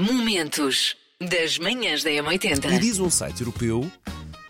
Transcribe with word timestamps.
Momentos 0.00 0.96
das 1.20 1.58
manhãs 1.58 2.02
da 2.02 2.10
E 2.10 2.16
M80. 2.22 2.78
diz 2.78 2.98
um 2.98 3.10
site 3.10 3.42
europeu 3.42 3.92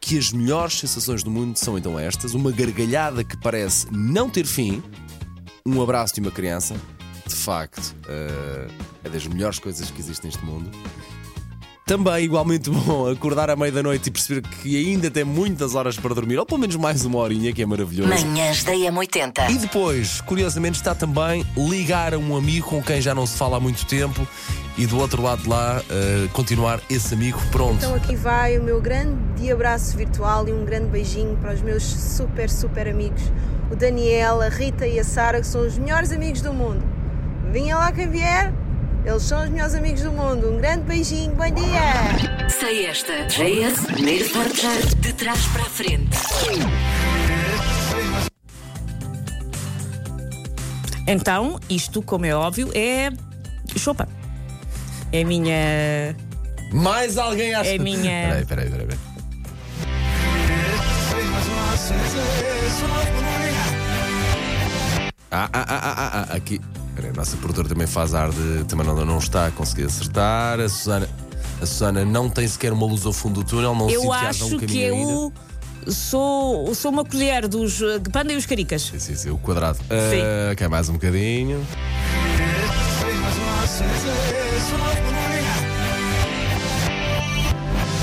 que 0.01 0.17
as 0.17 0.31
melhores 0.31 0.75
sensações 0.75 1.25
do 1.25 1.31
mundo 1.31 1.57
são 1.57 1.77
então 1.77 1.99
estas: 1.99 2.35
uma 2.35 2.53
gargalhada 2.53 3.25
que 3.25 3.37
parece 3.37 3.89
não 3.91 4.31
ter 4.31 4.47
fim, 4.47 4.81
um 5.67 5.83
abraço 5.83 6.15
de 6.15 6.21
uma 6.21 6.31
criança, 6.31 6.77
de 7.27 7.35
facto, 7.35 7.97
eh, 8.09 8.69
é 9.03 9.09
das 9.09 9.27
melhores 9.27 9.59
coisas 9.59 9.91
que 9.91 9.99
existem 9.99 10.31
neste 10.31 10.45
mundo. 10.45 10.71
Também 11.91 12.23
igualmente 12.23 12.71
bom 12.71 13.11
acordar 13.11 13.51
à 13.51 13.57
meia 13.57 13.73
da 13.73 13.83
noite 13.83 14.07
e 14.07 14.11
perceber 14.13 14.43
que 14.43 14.77
ainda 14.77 15.11
tem 15.11 15.25
muitas 15.25 15.75
horas 15.75 15.97
para 15.97 16.15
dormir, 16.15 16.39
ou 16.39 16.47
pelo 16.47 16.61
menos 16.61 16.77
mais 16.77 17.05
uma 17.05 17.19
horinha, 17.19 17.53
que 17.53 17.63
é 17.63 17.67
maravilhoso. 17.67 18.09
Manhãs 18.09 18.63
da 18.63 18.73
E 18.73 18.83
M80. 18.83 19.59
depois, 19.59 20.21
curiosamente, 20.21 20.77
está 20.77 20.95
também 20.95 21.45
ligar 21.57 22.15
a 22.15 22.19
um 22.19 22.37
amigo 22.37 22.69
com 22.69 22.81
quem 22.81 23.01
já 23.03 23.13
não 23.13 23.27
se 23.27 23.37
fala 23.37 23.57
há 23.57 23.61
muito 23.61 23.85
tempo 23.87 24.25
e 24.79 24.87
do 24.87 25.01
outro 25.01 25.21
lado 25.21 25.43
de 25.43 25.49
lá 25.49 25.83
eh, 25.91 26.29
continuar 26.33 26.81
esse 26.89 27.13
amigo 27.13 27.41
pronto. 27.51 27.79
Então 27.79 27.97
aqui 27.97 28.15
vai 28.15 28.57
o 28.57 28.63
meu 28.63 28.81
grande 28.81 29.51
abraço 29.51 29.97
virtual 29.97 30.49
e 30.49 30.53
um 30.53 30.65
grande 30.65 30.87
beijinho 30.87 31.37
para 31.39 31.55
os 31.55 31.61
meus 31.61 31.83
super, 31.83 32.49
super 32.49 32.87
amigos, 32.87 33.23
o 33.69 33.75
Daniel, 33.75 34.41
a 34.41 34.49
Rita 34.49 34.87
e 34.87 35.01
a 35.01 35.03
Sara, 35.03 35.41
que 35.41 35.47
são 35.49 35.67
os 35.67 35.77
melhores 35.77 36.13
amigos 36.13 36.41
do 36.41 36.53
mundo. 36.53 36.85
Vinha 37.51 37.77
lá 37.77 37.91
quem 37.91 38.09
vier, 38.09 38.55
eles 39.05 39.23
são 39.23 39.43
os 39.43 39.51
melhores 39.51 39.75
amigos 39.75 40.03
do 40.03 40.13
mundo. 40.13 40.51
Um 40.53 40.59
grande 40.59 40.85
beijinho, 40.85 41.35
bom 41.35 41.51
dia! 41.51 42.49
Sei 42.49 42.87
esta. 42.87 43.25
JS, 43.27 43.87
primeiro 43.87 44.29
portar 44.31 44.77
de 45.01 45.13
trás 45.15 45.47
para 45.49 45.63
a 45.63 45.67
frente. 45.67 46.17
Então, 51.07 51.59
isto, 51.69 52.03
como 52.03 52.25
é 52.27 52.35
óbvio, 52.35 52.71
é 52.75 53.11
chopa. 53.77 54.09
É 55.13 55.23
a 55.23 55.25
minha. 55.25 56.17
Mais 56.73 57.19
alguém 57.19 57.53
acha. 57.55 57.71
É 57.71 57.79
minha- 57.79 58.29
Peraí, 58.29 58.47
peraí, 58.47 58.71
peraí. 58.71 58.87
peraí. 58.87 58.99
Ah, 65.33 65.49
ah, 65.53 65.65
ah, 65.69 65.81
ah, 65.83 65.95
ah, 65.97 66.27
ah, 66.31 66.35
aqui. 66.35 66.61
A 67.09 67.13
nossa 67.13 67.37
produtora 67.37 67.69
também 67.69 67.87
faz 67.87 68.15
ar 68.15 68.31
de. 68.31 68.65
Também 68.65 68.87
não, 68.87 69.05
não 69.05 69.19
está 69.19 69.47
a 69.47 69.51
conseguir 69.51 69.85
acertar. 69.85 70.61
A 70.61 70.69
Susana, 70.69 71.09
a 71.61 71.67
Susana 71.67 72.05
não 72.05 72.29
tem 72.29 72.47
sequer 72.47 72.73
uma 72.73 72.87
luz 72.87 73.07
ao 73.07 73.13
fundo 73.13 73.43
do 73.43 73.49
túnel, 73.49 73.75
não 73.75 73.89
Eu 73.89 74.13
acho 74.13 74.47
um 74.47 74.51
caminho 74.51 74.67
que 74.67 74.85
ainda. 74.85 75.13
eu 75.13 75.33
sou, 75.93 76.75
sou 76.75 76.91
uma 76.91 77.05
colher 77.05 77.49
dos 77.49 77.81
uh, 77.81 78.01
panda 78.13 78.33
e 78.33 78.37
os 78.37 78.47
caricas. 78.47 78.83
Sim, 78.83 78.99
sim, 78.99 79.15
sim, 79.15 79.31
o 79.31 79.39
quadrado. 79.39 79.79
Ah, 79.91 80.53
ok, 80.53 80.69
mais 80.69 80.89
um 80.89 80.95
bocadinho. 80.95 81.65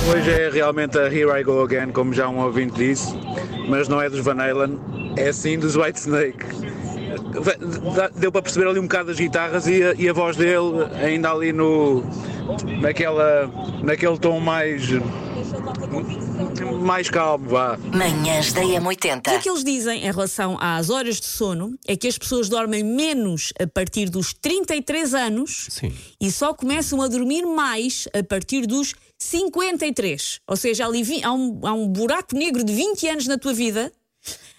Hoje 0.09 0.31
é 0.31 0.49
realmente 0.49 0.97
a 0.97 1.07
Here 1.07 1.29
I 1.39 1.43
Go 1.43 1.61
Again, 1.63 1.91
como 1.91 2.13
já 2.13 2.29
um 2.29 2.39
ouvinte 2.39 2.75
disse, 2.75 3.13
mas 3.67 3.89
não 3.89 4.01
é 4.01 4.09
dos 4.09 4.21
Van 4.21 4.41
Halen, 4.41 4.79
é 5.17 5.33
sim 5.33 5.59
dos 5.59 5.75
White 5.75 5.99
Snake. 5.99 6.45
Deu 8.15 8.31
para 8.31 8.41
perceber 8.41 8.67
ali 8.67 8.79
um 8.79 8.83
bocado 8.83 9.11
as 9.11 9.17
guitarras 9.17 9.67
e 9.67 9.83
a, 9.83 9.93
e 9.93 10.07
a 10.09 10.13
voz 10.13 10.35
dele 10.35 10.83
ainda 11.03 11.31
ali 11.31 11.51
no 11.53 12.03
naquela 12.81 13.49
naquele 13.83 14.17
tom 14.17 14.39
mais 14.39 14.83
mais 16.81 17.09
calmo, 17.09 17.49
vá. 17.49 17.77
Manhãs 17.93 18.51
da 18.53 18.61
O 18.61 18.67
que 18.69 18.75
é 18.75 18.79
M80. 18.79 19.39
que 19.41 19.49
eles 19.49 19.63
dizem 19.63 19.99
em 20.05 20.11
relação 20.11 20.57
às 20.59 20.89
horas 20.89 21.19
de 21.19 21.25
sono 21.25 21.77
é 21.87 21.95
que 21.95 22.07
as 22.07 22.17
pessoas 22.17 22.49
dormem 22.49 22.83
menos 22.83 23.53
a 23.61 23.67
partir 23.67 24.09
dos 24.09 24.33
33 24.33 25.13
anos 25.13 25.67
Sim. 25.69 25.93
e 26.19 26.31
só 26.31 26.53
começam 26.53 27.01
a 27.01 27.07
dormir 27.07 27.45
mais 27.45 28.07
a 28.17 28.23
partir 28.23 28.65
dos 28.65 28.93
53. 29.19 30.39
Ou 30.47 30.55
seja, 30.55 30.85
ali 30.85 31.03
vi- 31.03 31.23
há 31.23 31.31
um, 31.33 31.59
há 31.63 31.73
um 31.73 31.87
buraco 31.87 32.35
negro 32.35 32.63
de 32.63 32.73
20 32.73 33.07
anos 33.07 33.27
na 33.27 33.37
tua 33.37 33.53
vida. 33.53 33.91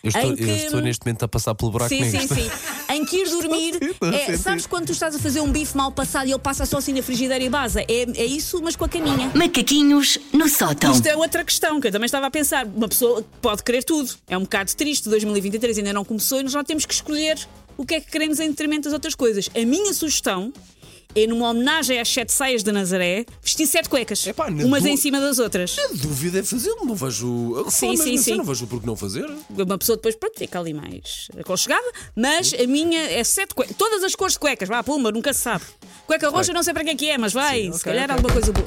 Eu 0.03 0.09
estou, 0.11 0.37
que- 0.37 0.43
eu 0.45 0.57
estou 0.57 0.81
neste 0.81 1.05
momento 1.05 1.25
a 1.25 1.29
passar 1.29 1.55
pelo 1.57 1.73
buraco 1.73 1.89
sim, 1.93 2.09
sim, 2.09 2.27
sim. 2.29 2.51
Em 2.95 3.05
que 3.05 3.17
ir 3.17 3.29
dormir. 3.29 3.97
É, 4.15 4.37
sabes 4.37 4.65
quando 4.67 4.87
tu 4.87 4.93
estás 4.93 5.15
a 5.15 5.19
fazer 5.19 5.41
um 5.41 5.51
bife 5.51 5.77
mal 5.77 5.91
passado 5.91 6.29
e 6.29 6.31
ele 6.33 6.39
passa 6.39 6.65
só 6.65 6.79
assim 6.79 6.93
na 6.93 7.03
frigideira 7.03 7.43
e 7.43 7.49
basa? 7.49 7.81
É, 7.83 8.07
é 8.17 8.25
isso, 8.25 8.61
mas 8.63 8.77
com 8.77 8.85
a 8.85 8.89
caminha. 8.89 9.31
Macaquinhos 9.35 10.19
no 10.33 10.49
sótão. 10.49 10.93
Isto 10.93 11.07
é 11.09 11.17
outra 11.17 11.45
questão 11.45 11.81
que 11.81 11.89
eu 11.89 11.93
também 11.93 12.07
estava 12.07 12.27
a 12.27 12.31
pensar. 12.31 12.65
Uma 12.65 12.89
pessoa 12.89 13.25
pode 13.43 13.63
querer 13.65 13.83
tudo. 13.83 14.15
É 14.29 14.39
um 14.39 14.43
bocado 14.43 14.73
triste. 14.75 15.09
2023 15.09 15.79
ainda 15.79 15.93
não 15.93 16.05
começou 16.05 16.41
e 16.41 16.45
nós 16.45 16.53
já 16.53 16.63
temos 16.63 16.87
que 16.87 16.95
escolher 16.95 17.37
o 17.77 17.85
que 17.85 17.95
é 17.97 18.01
que 18.01 18.11
queremos 18.11 18.39
em 18.41 18.49
detrimento 18.51 18.85
das 18.85 18.93
outras 18.93 19.15
coisas. 19.15 19.49
A 19.55 19.65
minha 19.67 19.93
sugestão 19.93 20.53
é, 21.23 21.27
numa 21.27 21.51
homenagem 21.51 21.99
às 22.01 22.09
sete 22.09 22.33
saias 22.33 22.63
de 22.63 22.71
Nazaré, 22.73 23.25
vestir 23.43 23.67
sete 23.67 23.89
cuecas. 23.89 24.27
Epá, 24.27 24.49
umas 24.49 24.83
du- 24.83 24.89
em 24.89 24.97
cima 24.97 25.21
das 25.21 25.39
outras. 25.39 25.77
A 25.79 25.89
dúvida 25.95 26.39
é 26.41 26.43
fazê-lo, 26.43 26.85
não 26.85 26.95
vejo. 26.95 27.65
Sim, 27.71 27.97
sim, 27.97 28.03
assim, 28.03 28.17
sim. 28.19 28.37
Não 28.37 28.45
vejo 28.45 28.67
por 28.67 28.81
que 28.81 28.87
não 28.87 28.97
fazer. 28.97 29.27
Uma 29.51 29.79
pessoa 29.79 29.97
depois 29.97 30.15
pronto, 30.17 30.39
fica 30.39 30.59
ali 30.59 30.73
mais 30.75 31.29
aconchegada, 31.39 31.87
mas 32.17 32.53
a 32.55 32.67
minha 32.67 33.01
é 33.11 33.23
sete 33.25 33.55
cuecas. 33.55 33.77
Todas 33.77 34.03
as 34.05 34.15
cores 34.15 34.35
de 34.35 34.39
cuecas, 34.41 34.69
vá, 34.69 34.83
pumba, 34.83 35.11
nunca 35.13 35.33
se 35.33 35.41
sabe. 35.41 35.65
Cueca 36.07 36.29
roxa, 36.29 36.53
não 36.53 36.63
sei 36.63 36.73
para 36.73 36.85
que 36.85 36.91
é 36.91 36.95
que 36.95 37.11
é, 37.11 37.19
mas 37.19 37.33
vai, 37.33 37.63
Sim, 37.63 37.73
se 37.73 37.79
ok, 37.81 37.85
calhar 37.93 38.05
ok. 38.05 38.15
alguma 38.17 38.33
coisa 38.33 38.53
boa. 38.53 38.67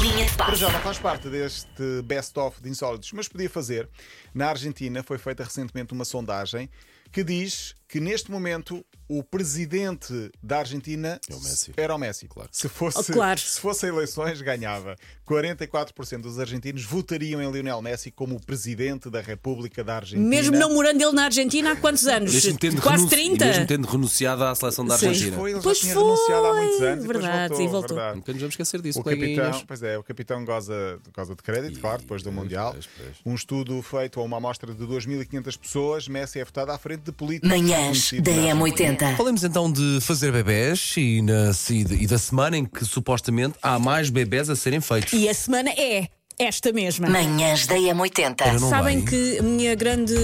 Linha 0.00 0.24
de 0.24 0.36
passe. 0.36 0.56
já 0.56 0.70
não 0.70 0.80
faz 0.80 0.98
parte 0.98 1.28
deste 1.28 2.02
best-of 2.04 2.62
de 2.62 2.68
insólitos, 2.70 3.10
mas 3.12 3.28
podia 3.28 3.50
fazer. 3.50 3.88
Na 4.32 4.48
Argentina 4.48 5.02
foi 5.02 5.18
feita 5.18 5.42
recentemente 5.44 5.92
uma 5.92 6.04
sondagem 6.04 6.70
que 7.12 7.24
diz 7.24 7.74
que 7.90 7.98
neste 7.98 8.30
momento 8.30 8.86
o 9.08 9.24
presidente 9.24 10.30
da 10.40 10.60
Argentina 10.60 11.20
é 11.28 11.34
o 11.34 11.40
era 11.76 11.96
o 11.96 11.98
Messi. 11.98 12.28
Claro. 12.28 12.48
Se, 12.52 12.68
fosse, 12.68 13.10
oh, 13.10 13.12
claro. 13.12 13.40
fosse 13.40 13.88
eleições, 13.88 14.40
ganhava. 14.40 14.94
44% 15.28 16.20
dos 16.20 16.38
argentinos 16.38 16.84
votariam 16.84 17.42
em 17.42 17.50
Lionel 17.50 17.82
Messi 17.82 18.12
como 18.12 18.36
o 18.36 18.40
presidente 18.40 19.10
da 19.10 19.20
República 19.20 19.82
da 19.82 19.96
Argentina. 19.96 20.28
Mesmo 20.28 20.56
não 20.56 20.72
morando 20.72 21.02
ele 21.02 21.10
na 21.10 21.24
Argentina 21.24 21.72
há 21.72 21.76
quantos 21.76 22.06
anos? 22.06 22.32
Quase 22.80 23.08
30? 23.08 23.44
mesmo 23.44 23.66
tendo 23.66 23.88
renunciado 23.88 24.44
à 24.44 24.54
seleção 24.54 24.86
da 24.86 24.94
Argentina. 24.94 25.32
Sim. 25.32 25.36
Foi, 25.36 25.50
ele 25.50 25.60
pois 25.60 25.80
foi. 25.80 25.88
renunciado 25.88 26.46
há 26.46 26.54
muitos 26.54 26.80
anos. 26.80 27.06
Verdade, 27.06 27.54
e 27.54 27.66
voltou. 27.66 27.96
Verdade. 27.96 28.16
Nunca 28.16 28.32
nos 28.32 28.40
vamos 28.40 28.52
esquecer 28.52 28.80
disso, 28.80 29.00
o 29.00 29.02
capitão, 29.02 29.64
Pois 29.66 29.82
é, 29.82 29.98
o 29.98 30.04
capitão 30.04 30.44
goza, 30.44 31.00
goza 31.12 31.34
de 31.34 31.42
crédito, 31.42 31.78
e, 31.78 31.80
claro, 31.80 32.02
depois 32.02 32.22
do 32.22 32.30
Mundial. 32.30 32.72
Pois, 32.72 32.88
pois. 32.96 33.16
Um 33.26 33.34
estudo 33.34 33.82
feito 33.82 34.20
a 34.20 34.22
uma 34.22 34.36
amostra 34.36 34.72
de 34.72 34.84
2.500 34.84 35.58
pessoas, 35.58 36.06
Messi 36.06 36.38
é 36.38 36.44
votado 36.44 36.70
à 36.70 36.78
frente 36.78 37.02
de 37.02 37.10
políticos. 37.10 37.50
Manhã 37.50 37.79
10 37.80 38.12
da 38.20 38.32
M80. 38.32 39.16
Falemos 39.16 39.42
então 39.42 39.72
de 39.72 39.98
fazer 40.02 40.30
bebés 40.30 40.94
e, 40.98 41.22
na, 41.22 41.50
e 41.70 42.06
da 42.06 42.18
semana 42.18 42.58
em 42.58 42.64
que 42.66 42.84
supostamente 42.84 43.54
há 43.62 43.78
mais 43.78 44.10
bebés 44.10 44.50
a 44.50 44.56
serem 44.56 44.80
feitos. 44.80 45.14
E 45.14 45.28
a 45.28 45.32
semana 45.32 45.70
é 45.70 46.08
esta 46.38 46.72
mesma. 46.72 47.08
Manhãs 47.08 47.66
da 47.66 47.76
M80. 47.76 48.58
Sabem 48.68 48.98
bem. 48.98 49.04
que 49.06 49.38
a 49.38 49.42
minha 49.42 49.74
grande, 49.74 50.14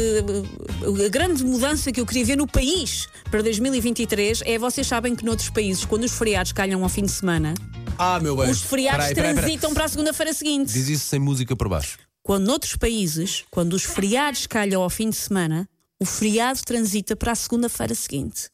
a 1.05 1.09
grande 1.09 1.45
mudança 1.45 1.91
que 1.91 2.01
eu 2.01 2.07
queria 2.07 2.27
ver 2.27 2.37
no 2.37 2.47
país 2.47 3.09
para 3.31 3.43
2023 3.43 4.43
é 4.45 4.59
vocês 4.59 4.87
sabem 4.87 5.17
que 5.17 5.25
noutros 5.25 5.49
países, 5.49 5.85
quando 5.85 6.05
os 6.05 6.13
feriados 6.13 6.53
calham 6.53 6.83
ao 6.83 6.89
fim 6.91 7.05
de 7.05 7.13
semana, 7.13 7.55
ah, 7.99 8.21
meu 8.21 8.37
bem. 8.37 8.51
os 8.51 8.61
feriados 8.61 9.07
peraí, 9.09 9.15
peraí, 9.15 9.35
transitam 9.35 9.73
para 9.73 9.87
a 9.87 9.89
segunda-feira 9.89 10.35
seguinte. 10.35 10.73
Diz 10.73 10.89
isso 10.89 11.07
sem 11.07 11.19
música 11.19 11.57
por 11.57 11.69
baixo. 11.69 11.99
Quando 12.23 12.47
noutros 12.47 12.77
países, 12.77 13.45
quando 13.51 13.73
os 13.73 13.85
feriados 13.85 14.47
calham 14.47 14.83
ao 14.83 14.91
fim 14.91 15.09
de 15.09 15.17
semana, 15.17 15.67
o 16.01 16.05
feriado 16.05 16.61
transita 16.65 17.17
para 17.17 17.33
a 17.33 17.35
segunda-feira 17.35 17.95
seguinte. 17.95 18.49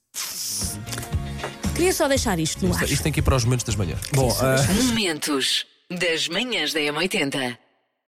Queria 1.74 1.92
só 1.92 2.06
deixar 2.06 2.38
isto 2.38 2.64
no 2.66 2.74
ar. 2.74 2.82
Isto, 2.82 2.92
isto 2.92 3.02
tem 3.02 3.12
que 3.12 3.20
ir 3.20 3.22
para 3.22 3.36
os 3.36 3.44
momentos 3.44 3.64
das 3.64 3.74
manhãs. 3.74 4.00
Bom, 4.12 4.30
ah, 4.40 4.56
Momentos 4.84 5.66
das 5.90 6.28
manhãs 6.28 6.72
da 6.72 6.80
M80. 6.80 7.58